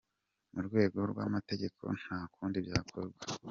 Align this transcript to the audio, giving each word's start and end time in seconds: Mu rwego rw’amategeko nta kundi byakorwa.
Mu 0.53 0.59
rwego 0.67 0.99
rw’amategeko 1.11 1.83
nta 2.01 2.19
kundi 2.33 2.57
byakorwa. 2.65 3.21